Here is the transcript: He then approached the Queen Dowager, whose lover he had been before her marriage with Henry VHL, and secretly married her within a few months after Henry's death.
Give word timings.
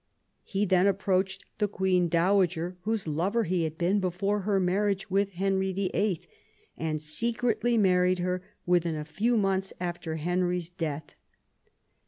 He 0.43 0.65
then 0.65 0.87
approached 0.87 1.45
the 1.59 1.67
Queen 1.67 2.09
Dowager, 2.09 2.75
whose 2.85 3.07
lover 3.07 3.43
he 3.43 3.65
had 3.65 3.77
been 3.77 3.99
before 3.99 4.39
her 4.39 4.59
marriage 4.59 5.11
with 5.11 5.33
Henry 5.33 5.71
VHL, 5.71 6.25
and 6.75 6.99
secretly 6.99 7.77
married 7.77 8.17
her 8.17 8.41
within 8.65 8.95
a 8.95 9.05
few 9.05 9.37
months 9.37 9.73
after 9.79 10.15
Henry's 10.15 10.69
death. 10.69 11.13